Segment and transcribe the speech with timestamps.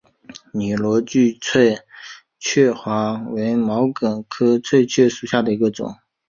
[0.51, 1.77] 拟螺距翠
[2.39, 5.95] 雀花为毛茛科翠雀属下的一个种。